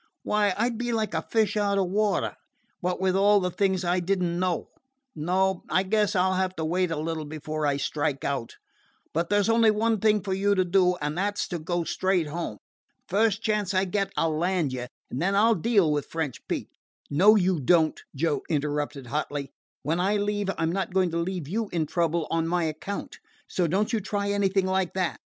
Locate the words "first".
13.07-13.43